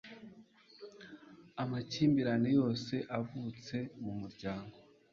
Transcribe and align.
amakimbirane 1.63 2.49
yose 2.59 2.93
avutse 3.19 3.75
mu 4.03 4.13
muryango 4.21 4.75